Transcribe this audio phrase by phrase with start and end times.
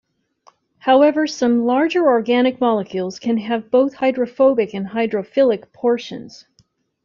[0.79, 6.47] However, some larger organic molecules can have both hydrophobic and hydrophilic portions.